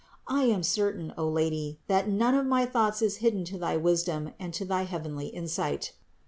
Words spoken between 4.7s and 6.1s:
heavenly insight.